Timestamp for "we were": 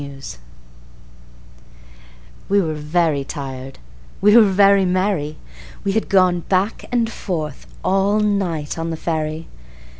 2.49-2.73, 4.19-4.41